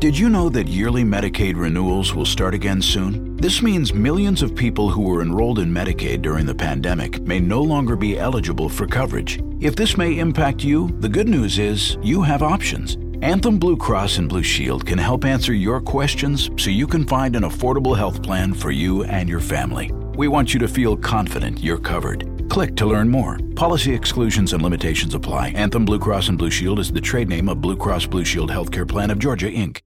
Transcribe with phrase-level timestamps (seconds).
[0.00, 3.36] Did you know that yearly Medicaid renewals will start again soon?
[3.36, 7.60] This means millions of people who were enrolled in Medicaid during the pandemic may no
[7.60, 9.42] longer be eligible for coverage.
[9.60, 12.96] If this may impact you, the good news is you have options.
[13.20, 17.36] Anthem Blue Cross and Blue Shield can help answer your questions so you can find
[17.36, 19.92] an affordable health plan for you and your family.
[20.16, 22.48] We want you to feel confident you're covered.
[22.48, 23.38] Click to learn more.
[23.54, 25.48] Policy exclusions and limitations apply.
[25.50, 28.50] Anthem Blue Cross and Blue Shield is the trade name of Blue Cross Blue Shield
[28.50, 29.80] Healthcare Plan of Georgia, Inc.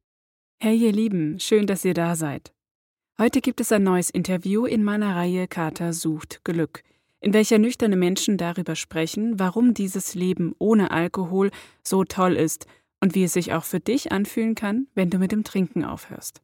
[0.65, 2.55] Hey ihr Lieben, schön, dass ihr da seid.
[3.19, 6.83] Heute gibt es ein neues Interview in meiner Reihe Kater sucht Glück,
[7.21, 11.51] in welcher nüchterne Menschen darüber sprechen, warum dieses Leben ohne Alkohol
[11.83, 12.67] so toll ist
[13.03, 16.41] und wie es sich auch für dich anfühlen kann, wenn du mit dem Trinken aufhörst.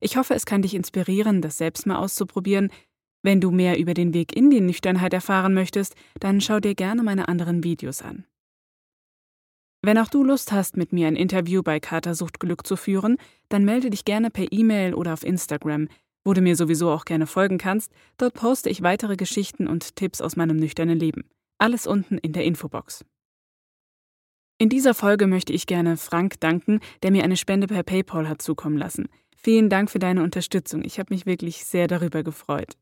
[0.00, 2.70] Ich hoffe, es kann dich inspirieren, das selbst mal auszuprobieren.
[3.22, 7.02] Wenn du mehr über den Weg in die Nüchternheit erfahren möchtest, dann schau dir gerne
[7.02, 8.24] meine anderen Videos an.
[9.86, 13.18] Wenn auch du Lust hast, mit mir ein Interview bei Katersucht Glück zu führen,
[13.48, 15.86] dann melde dich gerne per E-Mail oder auf Instagram,
[16.24, 17.92] wo du mir sowieso auch gerne folgen kannst.
[18.18, 21.22] Dort poste ich weitere Geschichten und Tipps aus meinem nüchternen Leben.
[21.58, 23.04] Alles unten in der Infobox.
[24.58, 28.42] In dieser Folge möchte ich gerne Frank danken, der mir eine Spende per PayPal hat
[28.42, 29.06] zukommen lassen.
[29.36, 30.82] Vielen Dank für deine Unterstützung.
[30.84, 32.76] Ich habe mich wirklich sehr darüber gefreut.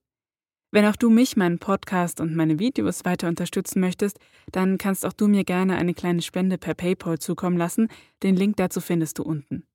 [0.74, 4.18] Wenn auch du mich, meinen Podcast und meine Videos weiter unterstützen möchtest,
[4.50, 7.86] dann kannst auch du mir gerne eine kleine Spende per PayPal zukommen lassen.
[8.24, 9.68] Den Link dazu findest du unten.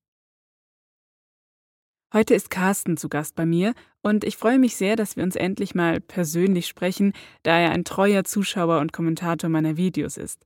[2.13, 5.37] Heute ist Carsten zu Gast bei mir und ich freue mich sehr, dass wir uns
[5.37, 10.45] endlich mal persönlich sprechen, da er ein treuer Zuschauer und Kommentator meiner Videos ist.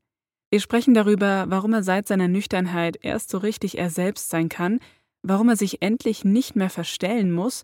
[0.52, 4.82] Wir sprechen darüber, warum er seit seiner Nüchternheit erst so richtig er selbst sein kann,
[5.24, 7.64] warum er sich endlich nicht mehr verstellen muss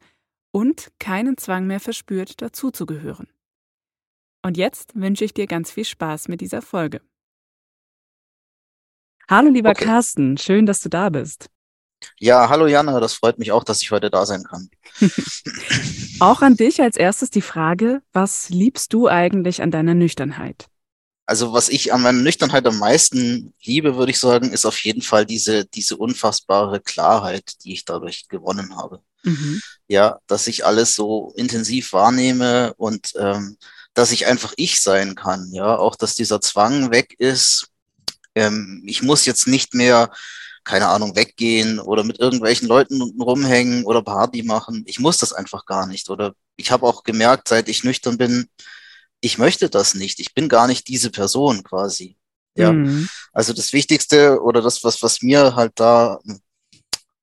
[0.52, 3.28] und keinen Zwang mehr verspürt, dazuzugehören.
[4.42, 7.02] Und jetzt wünsche ich dir ganz viel Spaß mit dieser Folge.
[9.30, 9.86] Hallo lieber okay.
[9.86, 11.50] Carsten, schön, dass du da bist.
[12.18, 14.70] Ja, hallo Jana, das freut mich auch, dass ich heute da sein kann.
[16.20, 20.68] auch an dich als erstes die Frage, was liebst du eigentlich an deiner Nüchternheit?
[21.26, 25.04] Also was ich an meiner Nüchternheit am meisten liebe, würde ich sagen, ist auf jeden
[25.04, 29.04] Fall diese, diese unfassbare Klarheit, die ich dadurch gewonnen habe.
[29.24, 29.62] Mhm.
[29.88, 33.58] Ja, dass ich alles so intensiv wahrnehme und ähm,
[33.94, 35.50] dass ich einfach ich sein kann.
[35.52, 37.68] Ja, auch dass dieser Zwang weg ist.
[38.36, 40.12] Ähm, ich muss jetzt nicht mehr,
[40.64, 44.84] keine Ahnung, weggehen oder mit irgendwelchen Leuten rumhängen oder Party machen.
[44.86, 46.10] Ich muss das einfach gar nicht.
[46.10, 48.48] Oder ich habe auch gemerkt, seit ich nüchtern bin,
[49.22, 50.20] ich möchte das nicht.
[50.20, 52.16] Ich bin gar nicht diese Person quasi.
[52.56, 53.10] Ja, mhm.
[53.32, 56.20] also das Wichtigste oder das, was, was mir halt da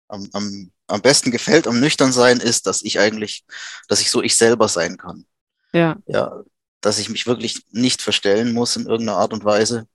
[0.09, 3.45] am, am am besten gefällt am Nüchternsein ist, dass ich eigentlich,
[3.89, 5.27] dass ich so ich selber sein kann.
[5.73, 5.97] Ja.
[6.07, 6.43] Ja,
[6.81, 9.87] dass ich mich wirklich nicht verstellen muss in irgendeiner Art und Weise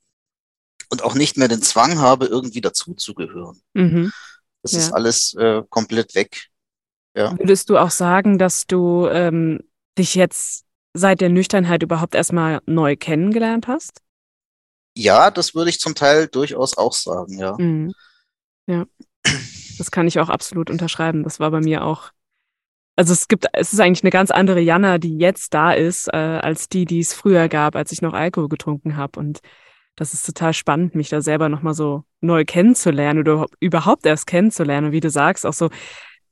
[0.90, 3.62] und auch nicht mehr den Zwang habe, irgendwie dazuzugehören.
[3.74, 4.12] Mhm.
[4.62, 4.80] Das ja.
[4.80, 6.48] ist alles äh, komplett weg.
[7.16, 7.38] Ja.
[7.38, 9.60] Würdest du auch sagen, dass du ähm,
[9.98, 14.02] dich jetzt seit der Nüchternheit überhaupt erstmal neu kennengelernt hast?
[14.96, 17.56] Ja, das würde ich zum Teil durchaus auch sagen, ja.
[17.58, 17.94] Mhm.
[18.68, 18.86] Ja.
[19.78, 21.24] Das kann ich auch absolut unterschreiben.
[21.24, 22.12] Das war bei mir auch.
[22.96, 26.18] Also es gibt, es ist eigentlich eine ganz andere Jana, die jetzt da ist, äh,
[26.18, 29.20] als die, die es früher gab, als ich noch Alkohol getrunken habe.
[29.20, 29.40] Und
[29.96, 34.88] das ist total spannend, mich da selber nochmal so neu kennenzulernen oder überhaupt erst kennenzulernen.
[34.88, 35.70] Und wie du sagst, auch so,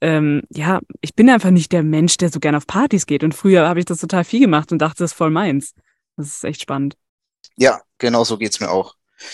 [0.02, 3.24] ähm, ja, ich bin einfach nicht der Mensch, der so gerne auf Partys geht.
[3.24, 5.74] Und früher habe ich das total viel gemacht und dachte, das ist voll meins.
[6.18, 6.98] Das ist echt spannend.
[7.58, 8.96] Ja, genau so geht's mir auch.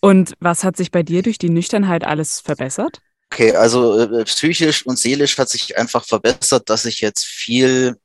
[0.00, 3.00] Und was hat sich bei dir durch die Nüchternheit alles verbessert?
[3.32, 7.96] Okay, also äh, psychisch und seelisch hat sich einfach verbessert, dass ich jetzt viel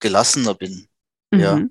[0.00, 0.88] gelassener bin.
[1.30, 1.40] Mhm.
[1.40, 1.62] Ja.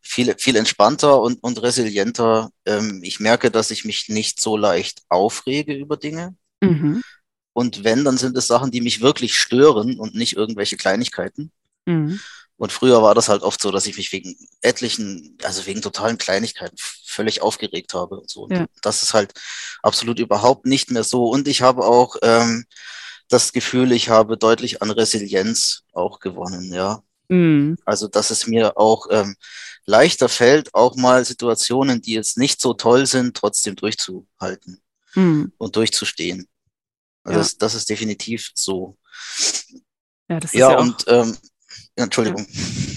[0.00, 2.50] Viel, viel entspannter und, und resilienter.
[2.66, 6.34] Ähm, ich merke, dass ich mich nicht so leicht aufrege über Dinge.
[6.62, 7.02] Mhm.
[7.52, 11.52] Und wenn, dann sind es Sachen, die mich wirklich stören und nicht irgendwelche Kleinigkeiten.
[11.86, 12.20] Mhm.
[12.56, 16.18] Und früher war das halt oft so, dass ich mich wegen etlichen, also wegen totalen
[16.18, 18.42] Kleinigkeiten völlig aufgeregt habe und so.
[18.42, 18.66] Und ja.
[18.80, 19.32] das ist halt
[19.82, 21.26] absolut überhaupt nicht mehr so.
[21.26, 22.64] Und ich habe auch ähm,
[23.28, 27.02] das Gefühl, ich habe deutlich an Resilienz auch gewonnen, ja.
[27.28, 27.78] Mhm.
[27.84, 29.34] Also, dass es mir auch ähm,
[29.86, 34.80] leichter fällt, auch mal Situationen, die jetzt nicht so toll sind, trotzdem durchzuhalten
[35.14, 35.52] mhm.
[35.58, 36.48] und durchzustehen.
[37.24, 37.42] Also ja.
[37.42, 38.96] das, das ist definitiv so.
[40.28, 41.36] Ja, das ist ja, ja und ähm,
[41.96, 42.44] Entschuldigung.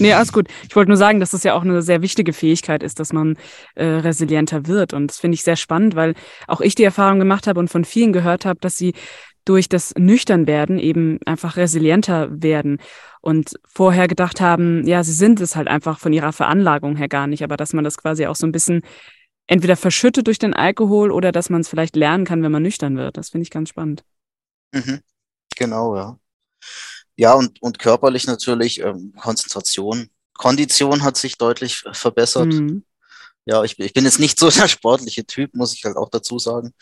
[0.00, 0.48] Nee, alles gut.
[0.68, 3.36] Ich wollte nur sagen, dass das ja auch eine sehr wichtige Fähigkeit ist, dass man
[3.76, 4.92] äh, resilienter wird.
[4.92, 6.14] Und das finde ich sehr spannend, weil
[6.48, 8.94] auch ich die Erfahrung gemacht habe und von vielen gehört habe, dass sie
[9.44, 12.78] durch das Nüchternwerden eben einfach resilienter werden
[13.22, 17.26] und vorher gedacht haben, ja, sie sind es halt einfach von ihrer Veranlagung her gar
[17.26, 18.82] nicht, aber dass man das quasi auch so ein bisschen
[19.46, 22.96] entweder verschüttet durch den Alkohol oder dass man es vielleicht lernen kann, wenn man nüchtern
[22.96, 23.16] wird.
[23.16, 24.04] Das finde ich ganz spannend.
[24.72, 25.00] Mhm.
[25.56, 26.18] Genau, ja.
[27.18, 30.08] Ja, und, und körperlich natürlich ähm, Konzentration.
[30.34, 32.46] Kondition hat sich deutlich verbessert.
[32.46, 32.84] Mhm.
[33.44, 36.38] Ja, ich, ich bin jetzt nicht so der sportliche Typ, muss ich halt auch dazu
[36.38, 36.72] sagen.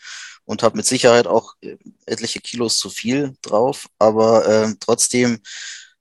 [0.45, 3.87] Und habe mit Sicherheit auch äh, etliche Kilos zu viel drauf.
[3.97, 5.41] Aber äh, trotzdem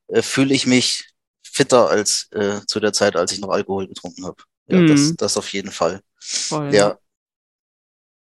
[0.08, 1.08] äh, fühle ich mich
[1.42, 4.42] fitter als äh, zu der Zeit, als ich noch Alkohol getrunken habe.
[4.68, 4.88] Ja, mhm.
[4.88, 6.02] das, das auf jeden Fall.
[6.18, 6.74] Voll.
[6.74, 6.98] Ja.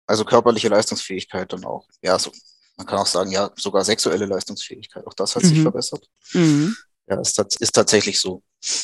[0.06, 1.88] Also körperliche Leistungsfähigkeit dann auch.
[2.00, 2.30] Ja, so
[2.76, 5.48] man kann auch sagen, ja, sogar sexuelle Leistungsfähigkeit, auch das hat mhm.
[5.48, 6.08] sich verbessert.
[6.32, 6.76] Mhm.
[7.08, 8.42] Ja, ist, ist tatsächlich so.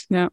[0.09, 0.29] Ja.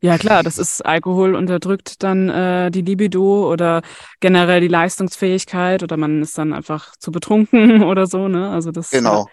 [0.00, 3.82] Ja, klar, das ist Alkohol unterdrückt dann äh, die Libido oder
[4.18, 8.50] generell die Leistungsfähigkeit oder man ist dann einfach zu betrunken oder so, ne?
[8.50, 9.26] Also das Genau.
[9.26, 9.28] Äh,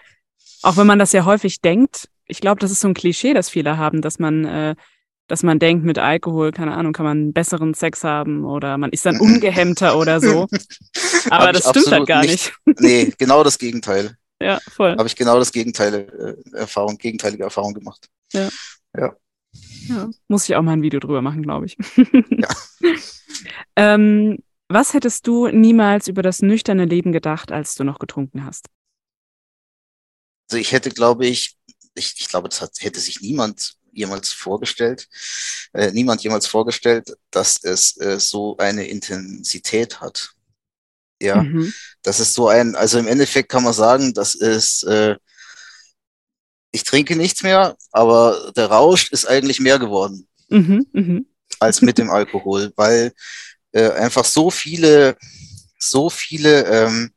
[0.62, 3.48] auch wenn man das ja häufig denkt, ich glaube, das ist so ein Klischee, das
[3.50, 4.74] viele haben, dass man äh,
[5.28, 9.06] dass man denkt, mit Alkohol, keine Ahnung, kann man besseren Sex haben oder man ist
[9.06, 10.46] dann ungehemmter oder so.
[11.30, 12.52] Aber das stimmt halt gar nicht.
[12.64, 12.80] nicht.
[12.80, 14.16] Nee, genau das Gegenteil.
[14.40, 14.96] Ja, voll.
[14.96, 18.08] Habe ich genau das Gegenteil, äh, Erfahrung, gegenteilige Erfahrung gemacht.
[18.32, 18.48] Ja.
[18.96, 19.16] ja.
[19.88, 20.10] Ja.
[20.28, 21.76] Muss ich auch mal ein Video drüber machen, glaube ich.
[22.30, 22.48] Ja.
[23.76, 24.38] ähm,
[24.68, 28.66] was hättest du niemals über das nüchterne Leben gedacht, als du noch getrunken hast?
[30.50, 31.56] Also ich hätte, glaube ich,
[31.94, 35.08] ich, ich glaube, das hat, hätte sich niemand jemals vorgestellt,
[35.72, 40.30] äh, niemand jemals vorgestellt, dass es äh, so eine Intensität hat.
[41.20, 41.72] Ja, mhm.
[42.02, 45.16] das ist so ein, also im Endeffekt kann man sagen, das ist, äh,
[46.72, 51.20] ich trinke nichts mehr, aber der Rausch ist eigentlich mehr geworden mhm, mh.
[51.58, 53.12] als mit dem Alkohol, weil
[53.72, 55.16] äh, einfach so viele,
[55.78, 57.10] so viele ähm,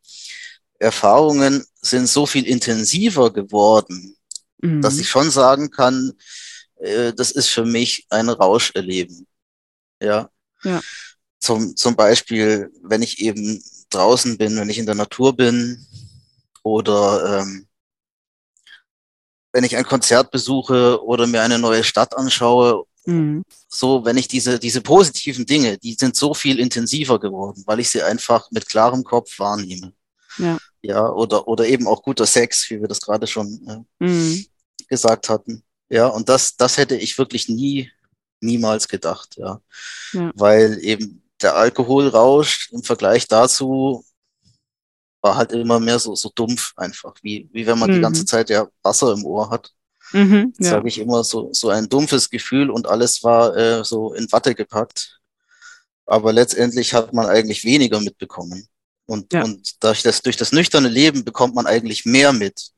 [0.79, 4.15] Erfahrungen sind so viel intensiver geworden,
[4.61, 4.81] mhm.
[4.81, 6.13] dass ich schon sagen kann,
[6.79, 9.27] äh, das ist für mich ein Rauscherleben.
[10.01, 10.29] Ja.
[10.63, 10.81] ja.
[11.39, 15.85] Zum, zum Beispiel, wenn ich eben draußen bin, wenn ich in der Natur bin
[16.63, 17.67] oder ähm,
[19.51, 23.43] wenn ich ein Konzert besuche oder mir eine neue Stadt anschaue, mhm.
[23.67, 27.89] so wenn ich diese, diese positiven Dinge, die sind so viel intensiver geworden, weil ich
[27.89, 29.93] sie einfach mit klarem Kopf wahrnehme.
[30.37, 30.57] Ja.
[30.81, 34.45] Ja, oder, oder eben auch guter Sex, wie wir das gerade schon äh, mhm.
[34.87, 35.63] gesagt hatten.
[35.89, 37.91] Ja, und das, das hätte ich wirklich nie,
[38.41, 39.61] niemals gedacht, ja.
[40.13, 40.31] ja.
[40.35, 44.05] Weil eben der Alkoholrausch im Vergleich dazu
[45.21, 47.95] war halt immer mehr so, so dumpf einfach, wie, wie wenn man mhm.
[47.95, 49.73] die ganze Zeit ja Wasser im Ohr hat.
[50.11, 50.71] Mhm, ja.
[50.71, 54.55] Sage ich immer so, so ein dumpfes Gefühl und alles war äh, so in Watte
[54.55, 55.19] gepackt.
[56.05, 58.67] Aber letztendlich hat man eigentlich weniger mitbekommen.
[59.05, 59.43] Und, ja.
[59.43, 62.71] und durch, das, durch das nüchterne Leben bekommt man eigentlich mehr mit.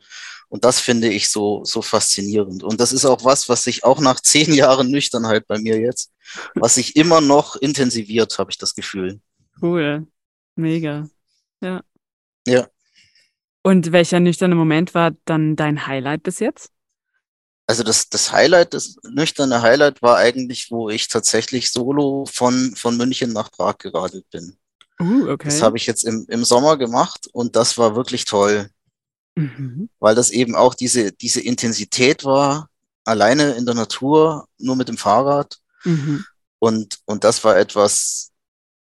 [0.51, 2.61] Und das finde ich so, so faszinierend.
[2.61, 6.11] Und das ist auch was, was sich auch nach zehn Jahren Nüchternheit bei mir jetzt,
[6.55, 9.21] was sich immer noch intensiviert, habe ich das Gefühl.
[9.61, 10.07] Cool.
[10.57, 11.07] Mega.
[11.61, 11.81] Ja.
[12.45, 12.67] Ja.
[13.63, 16.69] Und welcher nüchterne Moment war dann dein Highlight bis jetzt?
[17.65, 22.97] Also das, das Highlight, das nüchterne Highlight war eigentlich, wo ich tatsächlich solo von, von
[22.97, 24.57] München nach Prag geradelt bin.
[24.99, 25.45] Uh, okay.
[25.45, 28.69] Das habe ich jetzt im, im Sommer gemacht und das war wirklich toll.
[29.35, 29.89] Mhm.
[29.99, 32.69] Weil das eben auch diese, diese Intensität war,
[33.03, 35.57] alleine in der Natur, nur mit dem Fahrrad.
[35.83, 36.25] Mhm.
[36.59, 38.31] Und, und das war etwas,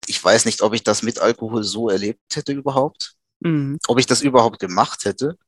[0.07, 3.15] ich weiß nicht, ob ich das mit Alkohol so erlebt hätte überhaupt.
[3.41, 3.79] Mhm.
[3.87, 5.39] Ob ich das überhaupt gemacht hätte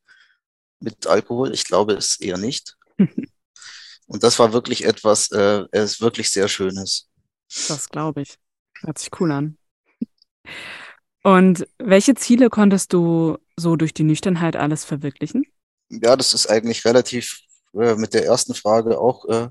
[0.79, 1.53] mit Alkohol.
[1.53, 2.75] Ich glaube es eher nicht.
[4.07, 7.09] und das war wirklich etwas, äh, es ist wirklich sehr Schönes.
[7.67, 8.37] Das glaube ich.
[8.81, 9.57] Hört sich cool an.
[11.23, 15.45] Und welche Ziele konntest du so durch die Nüchternheit alles verwirklichen?
[15.89, 17.39] Ja, das ist eigentlich relativ
[17.73, 19.49] äh, mit der ersten Frage auch, äh,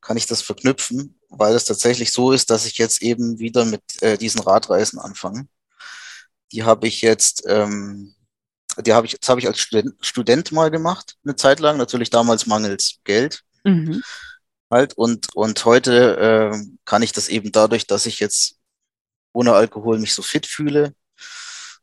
[0.00, 3.82] kann ich das verknüpfen, weil es tatsächlich so ist, dass ich jetzt eben wieder mit
[4.02, 5.46] äh, diesen Radreisen anfange.
[6.52, 8.14] Die habe ich jetzt, ähm,
[8.78, 12.10] die habe ich, das habe ich als Student, Student mal gemacht, eine Zeit lang, natürlich
[12.10, 13.42] damals mangels Geld.
[13.64, 14.02] Mhm.
[14.70, 18.56] Halt, und, und heute äh, kann ich das eben dadurch, dass ich jetzt
[19.32, 20.94] ohne Alkohol mich so fit fühle,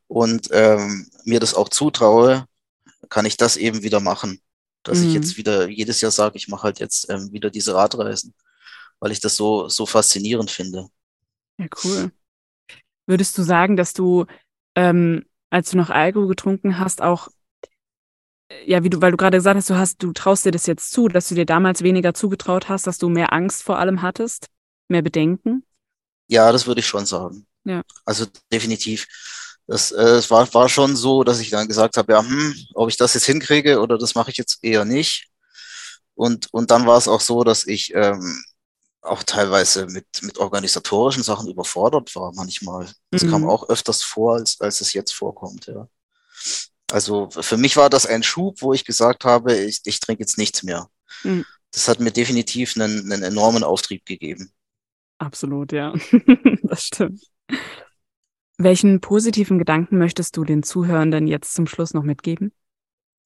[0.08, 2.46] und ähm, mir das auch zutraue,
[3.08, 4.40] kann ich das eben wieder machen.
[4.82, 5.08] Dass mhm.
[5.08, 8.34] ich jetzt wieder jedes Jahr sage, ich mache halt jetzt ähm, wieder diese Radreisen,
[9.00, 10.88] weil ich das so, so faszinierend finde.
[11.58, 12.10] Ja, cool.
[13.06, 14.26] Würdest du sagen, dass du,
[14.74, 17.28] ähm, als du noch Alkohol getrunken hast, auch,
[18.64, 20.90] ja, wie du, weil du gerade gesagt hast, du hast, du traust dir das jetzt
[20.90, 24.48] zu, dass du dir damals weniger zugetraut hast, dass du mehr Angst vor allem hattest,
[24.88, 25.64] mehr Bedenken?
[26.28, 27.46] Ja, das würde ich schon sagen.
[27.64, 27.82] Ja.
[28.04, 29.06] Also definitiv
[29.68, 32.88] das, äh, es war, war schon so, dass ich dann gesagt habe, ja, hm, ob
[32.88, 35.28] ich das jetzt hinkriege oder das mache ich jetzt eher nicht.
[36.14, 38.42] Und, und dann war es auch so, dass ich ähm,
[39.02, 42.88] auch teilweise mit, mit organisatorischen Sachen überfordert war manchmal.
[43.10, 43.30] Das mhm.
[43.30, 45.86] kam auch öfters vor, als, als es jetzt vorkommt, ja.
[46.90, 50.38] Also für mich war das ein Schub, wo ich gesagt habe, ich, ich trinke jetzt
[50.38, 50.88] nichts mehr.
[51.22, 51.44] Mhm.
[51.72, 54.50] Das hat mir definitiv einen, einen enormen Auftrieb gegeben.
[55.18, 55.92] Absolut, ja.
[56.62, 57.20] das stimmt.
[58.60, 62.52] Welchen positiven Gedanken möchtest du den Zuhörenden jetzt zum Schluss noch mitgeben?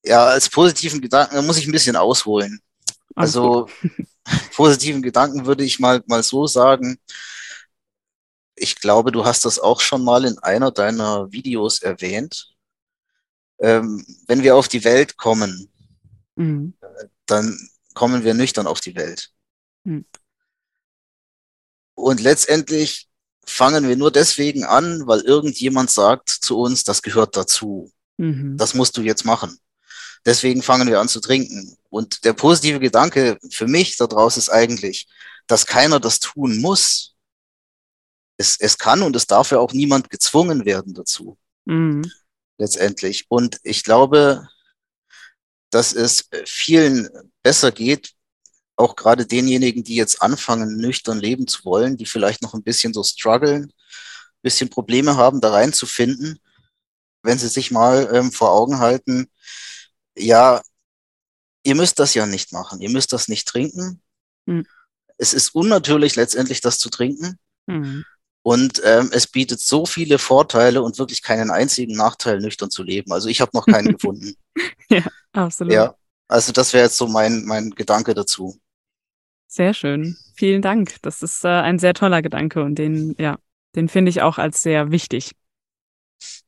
[0.04, 2.60] Ja, als positiven Gedanken, da muss ich ein bisschen ausholen.
[3.14, 3.68] Also
[4.54, 6.98] positiven Gedanken würde ich mal, mal so sagen.
[8.54, 12.54] Ich glaube, du hast das auch schon mal in einer deiner Videos erwähnt.
[13.58, 15.72] Ähm, wenn wir auf die Welt kommen,
[16.36, 16.74] mhm.
[17.24, 17.56] dann
[17.94, 19.30] kommen wir nüchtern auf die Welt.
[19.84, 20.04] Mhm.
[21.94, 23.08] Und letztendlich
[23.44, 27.92] fangen wir nur deswegen an, weil irgendjemand sagt zu uns, das gehört dazu.
[28.16, 28.56] Mhm.
[28.56, 29.58] Das musst du jetzt machen.
[30.24, 31.76] Deswegen fangen wir an zu trinken.
[31.90, 35.08] Und der positive Gedanke für mich daraus ist eigentlich,
[35.46, 37.16] dass keiner das tun muss.
[38.36, 41.36] Es, es kann und es darf ja auch niemand gezwungen werden dazu.
[41.64, 42.10] Mhm.
[42.58, 43.26] Letztendlich.
[43.28, 44.48] Und ich glaube,
[45.70, 47.08] dass es vielen
[47.42, 48.12] besser geht,
[48.82, 52.92] auch gerade denjenigen, die jetzt anfangen, nüchtern leben zu wollen, die vielleicht noch ein bisschen
[52.92, 56.38] so strugglen, ein bisschen Probleme haben, da reinzufinden,
[57.22, 59.28] wenn sie sich mal ähm, vor Augen halten,
[60.16, 60.62] ja,
[61.64, 64.02] ihr müsst das ja nicht machen, ihr müsst das nicht trinken.
[64.46, 64.66] Mhm.
[65.18, 67.38] Es ist unnatürlich letztendlich, das zu trinken.
[67.66, 68.04] Mhm.
[68.44, 73.12] Und ähm, es bietet so viele Vorteile und wirklich keinen einzigen Nachteil, nüchtern zu leben.
[73.12, 74.34] Also ich habe noch keinen gefunden.
[74.88, 75.72] Ja, absolut.
[75.72, 75.94] Ja,
[76.26, 78.58] also das wäre jetzt so mein, mein Gedanke dazu.
[79.52, 80.16] Sehr schön.
[80.34, 80.94] Vielen Dank.
[81.02, 83.38] Das ist äh, ein sehr toller Gedanke und den, ja,
[83.76, 85.32] den finde ich auch als sehr wichtig.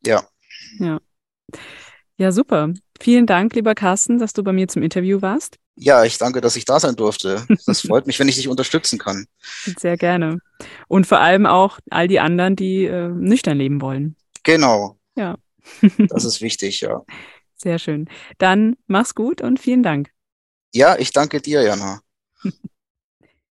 [0.07, 0.27] Ja.
[0.79, 0.99] Ja.
[2.17, 2.73] Ja, super.
[2.99, 5.59] Vielen Dank, lieber Carsten, dass du bei mir zum Interview warst.
[5.77, 7.47] Ja, ich danke, dass ich da sein durfte.
[7.67, 9.27] Das freut mich, wenn ich dich unterstützen kann.
[9.79, 10.39] Sehr gerne.
[10.89, 14.17] Und vor allem auch all die anderen, die äh, nüchtern leben wollen.
[14.45, 14.99] Genau.
[15.15, 15.37] Ja.
[16.09, 17.03] das ist wichtig, ja.
[17.57, 18.09] Sehr schön.
[18.39, 20.09] Dann mach's gut und vielen Dank.
[20.73, 22.01] Ja, ich danke dir, Jana.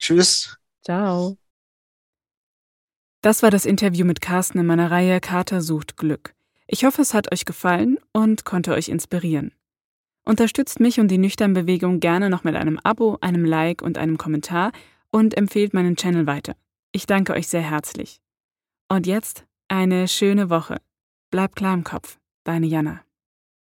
[0.03, 0.59] Tschüss.
[0.85, 1.39] Ciao.
[3.23, 6.35] Das war das Interview mit Carsten in meiner Reihe Kater sucht Glück.
[6.67, 9.53] Ich hoffe, es hat euch gefallen und konnte euch inspirieren.
[10.25, 14.73] Unterstützt mich und die Nüchtern-Bewegung gerne noch mit einem Abo, einem Like und einem Kommentar
[15.13, 16.57] und empfehlt meinen Channel weiter.
[16.91, 18.21] Ich danke euch sehr herzlich.
[18.89, 20.79] Und jetzt eine schöne Woche.
[21.31, 22.19] Bleibt klar im Kopf.
[22.43, 23.05] Deine Jana.